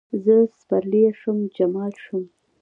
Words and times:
زر 0.23 0.41
سپرلیه 0.61 1.11
شوم، 1.19 1.37
جمال 1.55 1.91
شوم 2.03 2.23